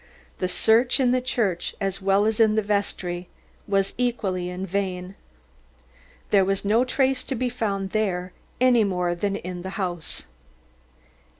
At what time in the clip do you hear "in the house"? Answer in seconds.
9.35-10.23